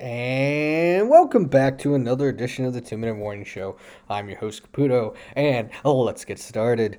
[0.00, 3.78] And welcome back to another edition of the Two Minute Warning Show.
[4.08, 6.98] I'm your host, Caputo, and oh, let's get started.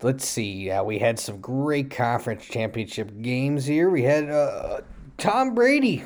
[0.00, 3.90] Let's see, uh, we had some great conference championship games here.
[3.90, 4.82] We had uh,
[5.18, 6.04] Tom Brady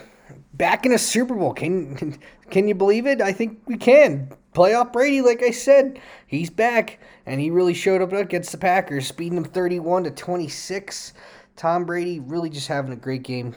[0.54, 1.52] back in a Super Bowl.
[1.52, 2.18] Can
[2.50, 3.20] can you believe it?
[3.20, 4.32] I think we can.
[4.54, 9.12] Playoff Brady, like I said, he's back, and he really showed up against the Packers,
[9.12, 11.12] beating them 31 to 26.
[11.56, 13.54] Tom Brady really just having a great game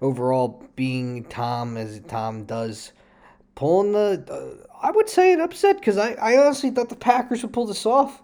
[0.00, 2.92] overall being Tom as Tom does,
[3.54, 7.42] pulling the, uh, I would say an upset because I, I honestly thought the Packers
[7.42, 8.22] would pull this off.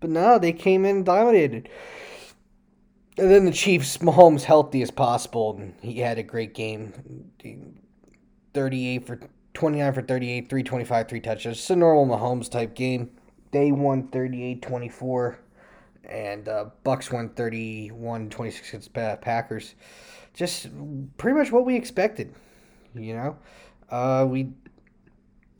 [0.00, 1.68] But no, they came in and dominated.
[3.18, 7.30] And then the Chiefs, Mahomes healthy as possible, and he had a great game.
[8.54, 9.20] 38 for
[9.52, 11.58] 29 for 38, 325, three touches.
[11.58, 13.10] It's a normal Mahomes type game.
[13.52, 15.38] They won 38 24,
[16.08, 19.74] and uh, Bucks won 31 26 against Packers
[20.34, 20.68] just
[21.16, 22.34] pretty much what we expected.
[22.94, 23.36] You know,
[23.90, 24.52] uh, we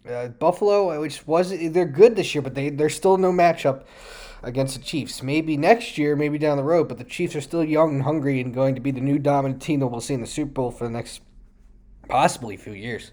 [0.09, 3.85] uh, Buffalo, which was they're good this year, but they they're still no matchup
[4.43, 5.23] against the Chiefs.
[5.23, 8.41] Maybe next year, maybe down the road, but the Chiefs are still young and hungry
[8.41, 10.71] and going to be the new dominant team that we'll see in the Super Bowl
[10.71, 11.21] for the next
[12.09, 13.13] possibly few years.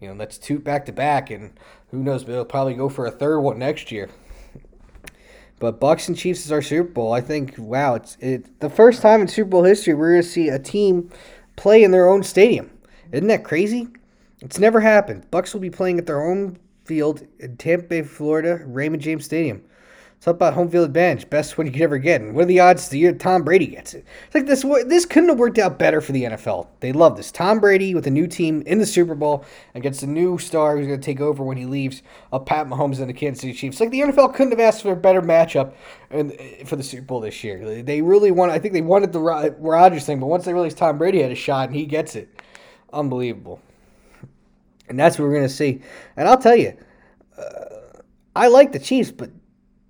[0.00, 1.58] You know, that's two back to back, and
[1.90, 2.24] who knows?
[2.24, 4.10] They'll probably go for a third one next year.
[5.58, 7.12] But Bucks and Chiefs is our Super Bowl.
[7.12, 10.48] I think wow, it's it the first time in Super Bowl history we're to see
[10.48, 11.10] a team
[11.56, 12.70] play in their own stadium.
[13.12, 13.88] Isn't that crazy?
[14.40, 15.30] It's never happened.
[15.30, 19.64] Bucks will be playing at their own field in Tampa Bay, Florida, Raymond James Stadium.
[20.24, 22.22] It's about uh, home field advantage, best one you could ever get.
[22.22, 24.06] And what are the odds the year Tom Brady gets it?
[24.24, 24.62] It's like this.
[24.86, 26.68] This couldn't have worked out better for the NFL.
[26.80, 27.30] They love this.
[27.30, 30.86] Tom Brady with a new team in the Super Bowl against a new star who's
[30.86, 32.00] going to take over when he leaves.
[32.32, 33.80] A Pat Mahomes and the Kansas City Chiefs.
[33.80, 35.74] Like the NFL couldn't have asked for a better matchup
[36.10, 37.82] eh, for the Super Bowl this year.
[37.82, 38.50] They really want.
[38.50, 41.34] I think they wanted the Rodgers thing, but once they realized Tom Brady had a
[41.34, 42.30] shot and he gets it,
[42.94, 43.60] unbelievable.
[44.88, 45.82] And that's what we're going to see.
[46.16, 46.72] And I'll tell you.
[47.36, 47.64] Uh,
[48.36, 49.30] I like the Chiefs, but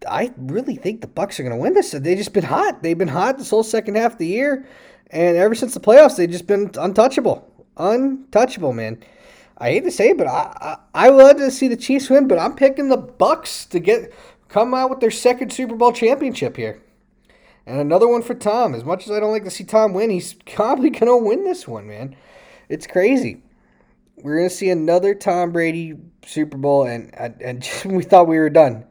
[0.08, 1.92] I really think the Bucks are going to win this.
[1.92, 2.82] They've just been hot.
[2.82, 4.66] They've been hot this whole second half of the year,
[5.10, 9.02] and ever since the playoffs, they've just been untouchable, untouchable, man.
[9.58, 12.26] I hate to say it, but I, I I love to see the Chiefs win,
[12.26, 14.12] but I'm picking the Bucks to get
[14.48, 16.82] come out with their second Super Bowl championship here,
[17.66, 18.74] and another one for Tom.
[18.74, 21.44] As much as I don't like to see Tom win, he's probably going to win
[21.44, 22.16] this one, man.
[22.68, 23.42] It's crazy.
[24.16, 25.94] We're to see another Tom Brady
[26.24, 28.84] Super Bowl, and and we thought we were done.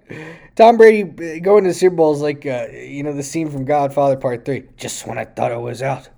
[0.55, 1.03] Tom Brady
[1.39, 4.45] going to the Super Bowl is like uh, you know the scene from Godfather Part
[4.45, 4.63] Three.
[4.77, 6.09] Just when I thought I was out,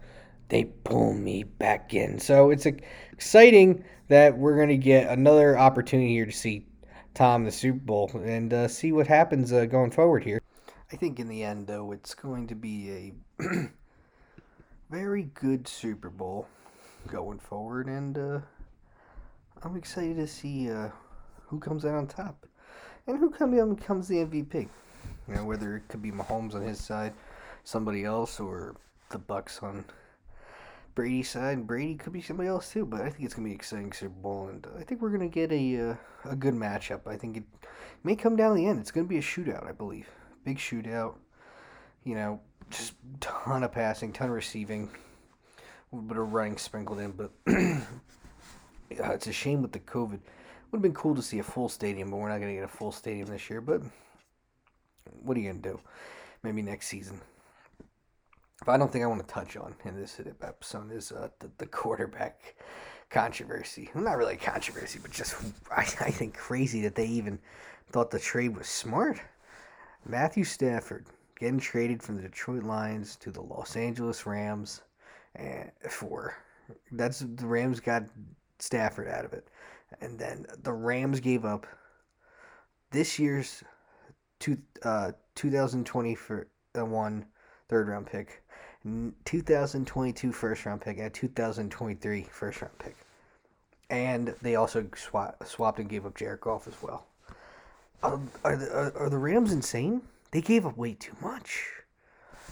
[0.50, 2.20] they pull me back in.
[2.20, 6.66] So it's exciting that we're to get another opportunity here to see
[7.14, 10.42] Tom the Super Bowl and uh, see what happens uh, going forward here.
[10.92, 13.44] I think in the end, though, it's going to be a
[14.92, 16.48] very good Super Bowl
[17.08, 18.40] going forward, and uh,
[19.66, 20.90] I'm excited to see uh,
[21.48, 22.46] who comes out on top
[23.08, 24.70] and who comes becomes the MVP.
[25.28, 27.14] You know, whether it could be Mahomes on his side,
[27.64, 28.76] somebody else, or
[29.10, 29.84] the Bucks on
[30.94, 31.66] Brady's side.
[31.66, 34.50] Brady could be somebody else too, but I think it's gonna be exciting Super Bowl,
[34.50, 37.08] and I think we're gonna get a uh, a good matchup.
[37.08, 37.44] I think it
[38.04, 38.80] may come down to the end.
[38.80, 40.08] It's gonna be a shootout, I believe.
[40.44, 41.16] Big shootout.
[42.04, 42.40] You know,
[42.70, 44.92] just ton of passing, ton of receiving,
[45.58, 47.32] a little bit of running sprinkled in, but
[49.00, 50.20] it's a shame with the COVID
[50.72, 52.64] would have been cool to see a full stadium, but we're not going to get
[52.64, 53.62] a full stadium this year.
[53.62, 53.82] But
[55.24, 55.80] what are you going to do?
[56.44, 57.22] Maybe next season.
[58.66, 61.50] But I don't think I want to touch on in this episode is uh, the,
[61.60, 62.56] the quarterback
[63.10, 63.90] controversy.
[63.96, 65.36] Not really a controversy, but just
[65.72, 67.40] I, I think crazy that they even
[67.92, 69.20] thought the trade was smart.
[70.06, 71.06] Matthew Stafford
[71.40, 74.82] getting traded from the Detroit Lions to the Los Angeles Rams
[75.36, 76.36] and eh, for
[76.92, 78.04] that's the Rams got
[78.60, 79.48] Stafford out of it
[80.02, 81.66] and then the Rams gave up
[82.92, 83.64] this year's
[84.40, 87.26] two, uh, 2021
[87.68, 88.44] third round pick,
[89.26, 92.96] 2022 first round pick, and a 2023 first round pick.
[93.90, 97.06] And they also swap, swapped and gave up Jared Goff as well.
[98.02, 100.02] Are, are, the, are the Rams insane?
[100.32, 101.72] They gave up way too much.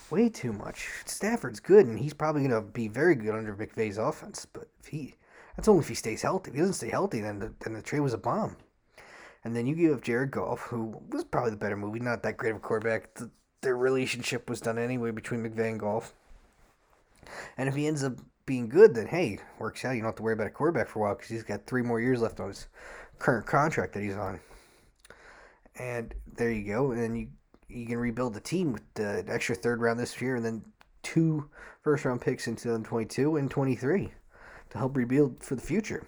[0.10, 0.88] Way too much.
[1.06, 4.46] Stafford's good, and he's probably going to be very good under McVay's offense.
[4.46, 5.16] But if he
[5.56, 6.50] that's only if he stays healthy.
[6.50, 8.58] If he doesn't stay healthy, then the, then the trade was a bomb.
[9.44, 12.38] And then you give up Jared Goff, who was probably the better movie, not that
[12.38, 13.14] great of a quarterback.
[13.16, 13.30] The,
[13.62, 16.14] their relationship was done anyway between McVay and Goff.
[17.58, 18.14] And if he ends up
[18.46, 19.92] being good, then hey, works out.
[19.92, 21.82] You don't have to worry about a quarterback for a while because he's got three
[21.82, 22.68] more years left on his
[23.20, 24.40] current contract that he's on.
[25.78, 26.92] And there you go.
[26.92, 27.28] And then you
[27.70, 30.64] you can rebuild the team with the extra third round this year, and then
[31.02, 31.50] two
[31.82, 34.12] first round picks in 2022 and 23
[34.74, 36.06] to help rebuild for the future.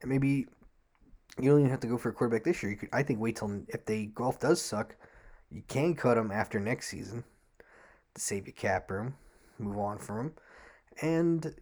[0.00, 0.46] And maybe
[1.40, 2.72] you don't even have to go for a quarterback this year.
[2.72, 4.96] You could, I think, wait till if they Goff does suck,
[5.50, 7.24] you can cut them after next season
[8.14, 9.16] to save your cap room,
[9.58, 10.32] move on from them,
[11.02, 11.54] and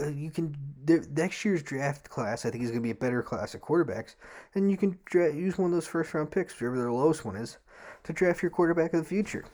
[0.00, 0.56] uh, you can
[0.86, 2.46] next year's draft class.
[2.46, 4.14] I think is going to be a better class of quarterbacks,
[4.54, 7.36] and you can dra- use one of those first round picks, whatever the lowest one
[7.36, 7.58] is,
[8.04, 9.44] to draft your quarterback of the future.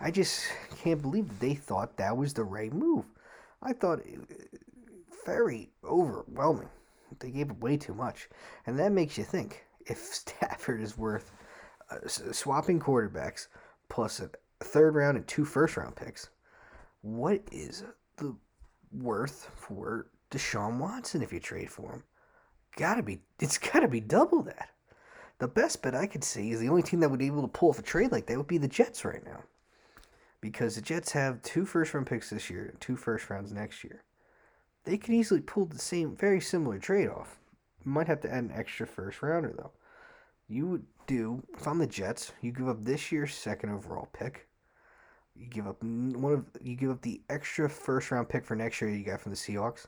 [0.00, 0.46] I just
[0.82, 3.06] can't believe that they thought that was the right move.
[3.62, 4.20] I thought it,
[5.26, 6.70] very overwhelming.
[7.18, 8.28] They gave way too much,
[8.66, 11.32] and that makes you think if Stafford is worth
[11.90, 13.48] uh, swapping quarterbacks
[13.88, 16.30] plus a third round and two first round picks.
[17.02, 17.84] What is
[18.16, 18.34] the
[18.92, 22.02] worth for Deshaun Watson if you trade for him?
[22.76, 24.70] Gotta be, it's gotta be double that.
[25.38, 27.48] The best bet I could see is the only team that would be able to
[27.48, 29.44] pull off a trade like that would be the Jets right now.
[30.40, 34.04] Because the Jets have two first round picks this year, two first rounds next year.
[34.84, 37.38] They could easily pull the same, very similar trade off.
[37.84, 39.72] Might have to add an extra first rounder though.
[40.48, 44.46] You would do if I'm the Jets, you give up this year's second overall pick.
[45.34, 48.80] You give up one of you give up the extra first round pick for next
[48.80, 49.86] year you got from the Seahawks,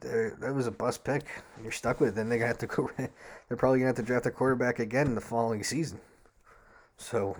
[0.00, 1.26] that was a bust pick,
[1.62, 2.14] you're stuck with it.
[2.14, 2.90] Then they're gonna have to go.
[2.96, 6.00] They're probably gonna have to draft a quarterback again in the following season.
[6.96, 7.36] So,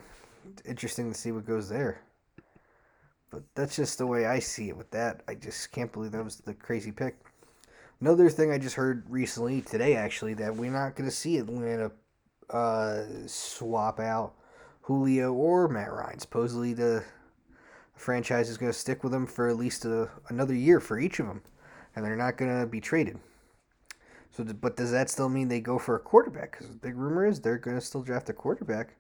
[0.65, 2.01] interesting to see what goes there.
[3.31, 5.23] But that's just the way I see it with that.
[5.29, 7.17] I just can't believe that was the crazy pick.
[8.01, 11.93] Another thing I just heard recently, today actually, that we're not to see Atlanta
[12.49, 14.35] uh, swap out
[14.83, 16.19] Julio or Matt Ryan.
[16.19, 17.05] Supposedly the
[17.95, 21.27] franchise is to stick with them for at least a, another year for each of
[21.27, 21.43] them,
[21.95, 23.19] and they're not going to be traded.
[24.33, 26.53] So, but does that still mean they go for a quarterback?
[26.53, 28.97] Because the big rumor is they're going to still draft a quarterback,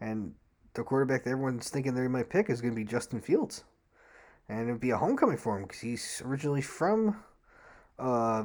[0.00, 0.34] and
[0.74, 3.64] the quarterback that everyone's thinking they might pick is going to be Justin Fields.
[4.48, 7.22] And it'd be a homecoming for him because he's originally from
[7.98, 8.44] uh,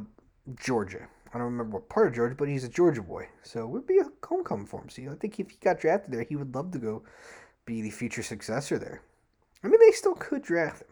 [0.63, 1.07] Georgia.
[1.33, 3.27] I don't remember what part of Georgia, but he's a Georgia boy.
[3.43, 4.89] So it would be a homecoming for him.
[4.89, 7.03] So I think if he got drafted there, he would love to go
[7.65, 9.01] be the future successor there.
[9.63, 10.83] I mean, they still could draft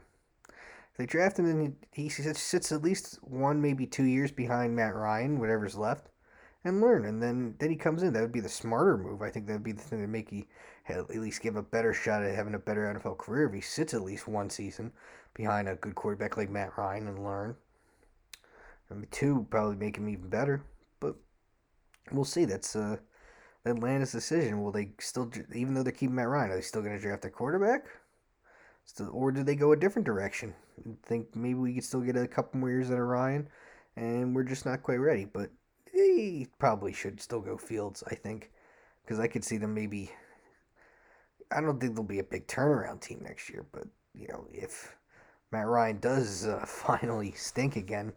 [0.97, 4.95] they draft him, and he, he sits at least one, maybe two years behind Matt
[4.95, 6.09] Ryan, whatever's left
[6.63, 7.05] and learn.
[7.05, 8.13] And then then he comes in.
[8.13, 9.21] That would be the smarter move.
[9.21, 10.43] I think that would be the thing to make you
[10.89, 13.93] at least give a better shot at having a better NFL career if he sits
[13.93, 14.91] at least one season
[15.33, 17.55] behind a good quarterback like Matt Ryan and learn.
[18.89, 20.63] And two, probably make him even better.
[20.99, 21.15] But
[22.11, 22.45] we'll see.
[22.45, 22.97] That's uh,
[23.65, 24.63] Atlanta's decision.
[24.63, 27.25] Will they still, even though they're keeping Matt Ryan, are they still going to draft
[27.25, 27.85] a quarterback?
[28.87, 30.55] Still, or do they go a different direction?
[30.79, 33.47] I think maybe we could still get a couple more years out of Ryan,
[33.97, 35.25] and we're just not quite ready.
[35.25, 35.51] But
[35.91, 38.49] he probably should still go Fields, I think,
[39.03, 40.09] because I could see them maybe.
[41.51, 44.95] I don't think they'll be a big turnaround team next year, but you know, if
[45.51, 48.13] Matt Ryan does uh, finally stink again,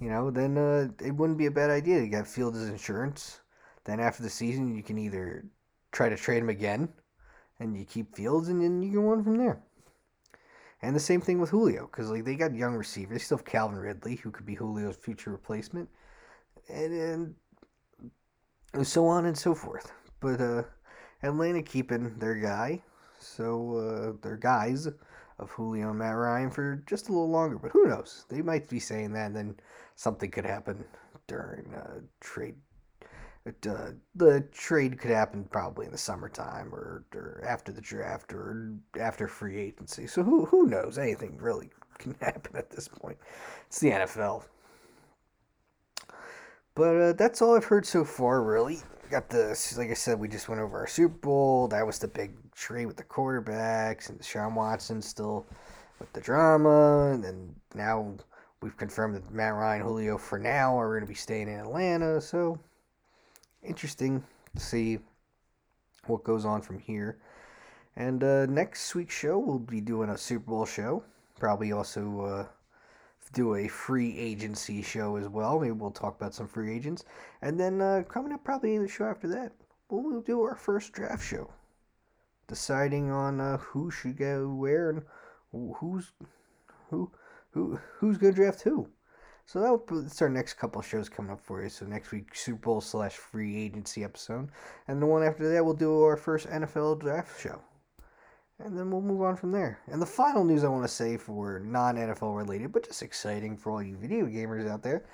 [0.00, 3.40] you know, then uh, it wouldn't be a bad idea to get Fields as insurance.
[3.84, 5.44] Then after the season, you can either
[5.92, 6.88] try to trade him again,
[7.60, 9.62] and you keep Fields, and then you can run from there.
[10.82, 13.14] And the same thing with Julio, because like they got young receivers.
[13.14, 15.88] They still have Calvin Ridley, who could be Julio's future replacement
[16.68, 17.34] and,
[18.72, 19.92] and so on and so forth.
[20.20, 20.62] But uh,
[21.22, 22.82] Atlanta keeping their guy,
[23.18, 24.86] so uh, they're guys
[25.38, 27.58] of Julio and Matt Ryan for just a little longer.
[27.58, 28.24] But who knows?
[28.28, 29.56] They might be saying that, and then
[29.96, 30.84] something could happen
[31.26, 32.56] during uh, trade.
[33.46, 38.74] Uh, the trade could happen probably in the summertime or, or after the draft or
[38.98, 40.06] after free agency.
[40.06, 40.98] So who who knows?
[40.98, 43.16] Anything really can happen at this point.
[43.66, 44.44] It's the NFL.
[46.74, 48.78] But uh, that's all I've heard so far, really.
[49.10, 51.66] Got the, like I said, we just went over our Super Bowl.
[51.68, 55.46] That was the big trade with the quarterbacks and Sean Watson still
[55.98, 57.10] with the drama.
[57.12, 58.14] And then now
[58.62, 62.20] we've confirmed that Matt Ryan, Julio for now are going to be staying in Atlanta.
[62.20, 62.58] So
[63.62, 64.24] interesting
[64.54, 64.98] to see
[66.06, 67.18] what goes on from here.
[67.96, 71.02] And uh, next week's show, we'll be doing a Super Bowl show.
[71.38, 72.46] Probably also uh,
[73.32, 75.60] do a free agency show as well.
[75.60, 77.04] Maybe we'll talk about some free agents.
[77.42, 79.52] And then uh, coming up probably in the show after that,
[79.88, 81.50] we'll, we'll do our first draft show.
[82.48, 85.02] Deciding on uh, who should go where and
[85.52, 86.12] who's
[86.88, 87.10] who
[87.50, 88.88] who who's gonna draft who.
[89.52, 91.68] So that's our next couple shows coming up for you.
[91.68, 94.48] So next week Super Bowl slash free agency episode,
[94.86, 97.60] and the one after that we'll do our first NFL draft show
[98.60, 99.80] and then we'll move on from there.
[99.88, 103.56] And the final news I want to say for non NFL related, but just exciting
[103.56, 105.04] for all you video gamers out there.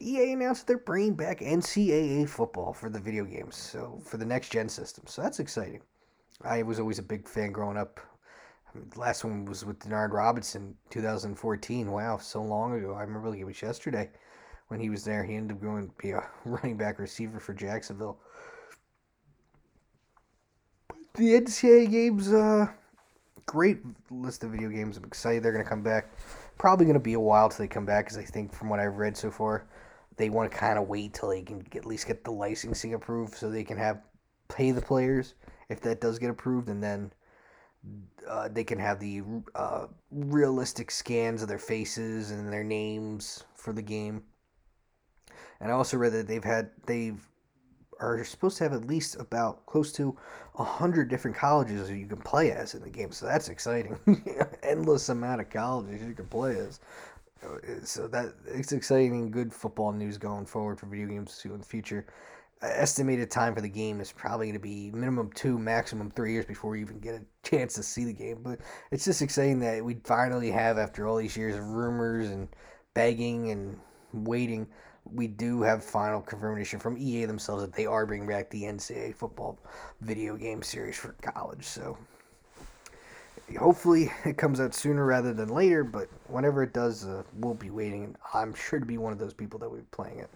[0.00, 4.50] EA announced they're bringing back NCAA football for the video games, so for the next
[4.50, 5.04] gen system.
[5.06, 5.82] So that's exciting.
[6.42, 8.00] I was always a big fan growing up.
[8.74, 11.90] The last one was with Denard Robinson, 2014.
[11.90, 12.94] Wow, so long ago.
[12.94, 14.10] I remember like it was yesterday
[14.68, 15.22] when he was there.
[15.22, 18.18] He ended up going to be a running back receiver for Jacksonville.
[21.14, 22.66] The NCAA games, uh,
[23.46, 23.78] great
[24.10, 24.96] list of video games.
[24.96, 26.10] I'm excited they're going to come back.
[26.58, 28.80] Probably going to be a while till they come back because I think from what
[28.80, 29.66] I've read so far,
[30.16, 33.34] they want to kind of wait till they can at least get the licensing approved
[33.34, 34.00] so they can have
[34.48, 35.34] pay the players
[35.68, 37.12] if that does get approved, and then
[38.28, 39.22] uh, they can have the
[39.54, 44.22] uh, realistic scans of their faces and their names for the game.
[45.60, 47.26] And I also read that they've had they've
[48.00, 50.16] are supposed to have at least about close to
[50.56, 53.10] hundred different colleges that you can play as in the game.
[53.12, 53.98] So that's exciting.
[54.62, 56.80] Endless amount of colleges you can play as.
[57.82, 61.66] So that it's exciting, good football news going forward for video games too in the
[61.66, 62.06] future.
[62.64, 66.46] Estimated time for the game is probably going to be minimum two, maximum three years
[66.46, 68.38] before we even get a chance to see the game.
[68.42, 72.48] But it's just exciting that we finally have, after all these years of rumors and
[72.94, 73.78] begging and
[74.12, 74.66] waiting,
[75.12, 79.14] we do have final confirmation from EA themselves that they are bringing back the NCAA
[79.14, 79.58] football
[80.00, 81.64] video game series for college.
[81.64, 81.98] So
[83.58, 87.70] hopefully it comes out sooner rather than later, but whenever it does, uh, we'll be
[87.70, 88.16] waiting.
[88.32, 90.30] I'm sure to be one of those people that will be playing it.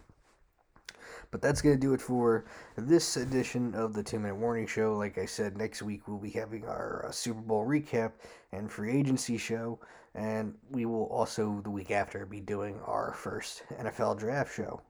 [1.31, 4.97] But that's going to do it for this edition of the Two Minute Warning Show.
[4.97, 8.13] Like I said, next week we'll be having our uh, Super Bowl recap
[8.53, 9.79] and free agency show.
[10.15, 14.81] And we will also, the week after, be doing our first NFL draft show.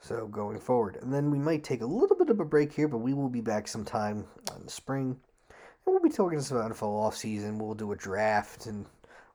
[0.00, 0.98] So going forward.
[1.00, 3.28] And then we might take a little bit of a break here, but we will
[3.28, 5.16] be back sometime in the spring.
[5.48, 7.58] And we'll be talking about NFL offseason.
[7.58, 8.84] We'll do a draft and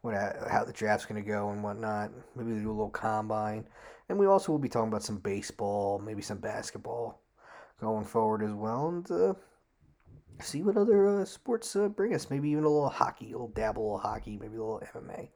[0.03, 0.13] what
[0.51, 2.11] how the draft's going to go and whatnot.
[2.35, 3.65] Maybe do a little combine.
[4.09, 7.21] And we also will be talking about some baseball, maybe some basketball
[7.79, 8.89] going forward as well.
[8.89, 9.33] And uh,
[10.41, 12.29] see what other uh, sports uh, bring us.
[12.29, 15.29] Maybe even a little hockey, a little dabble, a little hockey, maybe a little MMA.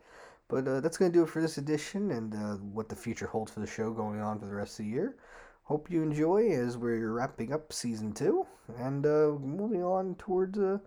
[0.49, 3.27] But uh, that's going to do it for this edition and uh, what the future
[3.27, 5.15] holds for the show going on for the rest of the year.
[5.63, 8.45] Hope you enjoy as we're wrapping up season two
[8.77, 10.77] and uh, moving on towards uh,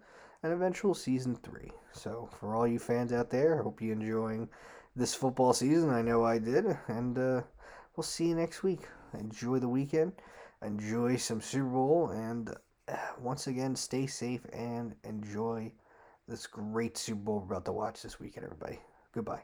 [0.43, 1.71] an eventual season three.
[1.93, 4.49] So, for all you fans out there, hope you're enjoying
[4.97, 5.91] this football season.
[5.91, 6.67] I know I did.
[6.89, 7.43] And uh,
[7.97, 8.89] we'll see you next week.
[9.19, 10.13] Enjoy the weekend.
[10.63, 12.55] Enjoy some Super Bowl and
[12.91, 15.73] uh, once again, stay safe and enjoy
[16.29, 18.79] this great Super Bowl we're about to watch this weekend, everybody.
[19.13, 19.43] Goodbye.